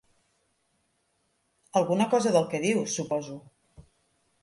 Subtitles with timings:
[1.81, 3.41] Alguna cosa del que dius, suposo.